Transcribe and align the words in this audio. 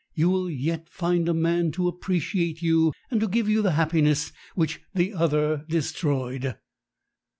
you 0.15 0.31
will 0.31 0.49
yet 0.49 0.89
find 0.89 1.29
a 1.29 1.31
man 1.31 1.69
to 1.69 1.87
appreciate 1.87 2.59
you 2.59 2.91
and 3.11 3.21
to 3.21 3.27
give 3.27 3.47
you 3.47 3.61
the 3.61 3.73
happiness 3.73 4.31
which 4.55 4.81
the 4.95 5.13
other 5.13 5.57
destroyed!" 5.69 6.55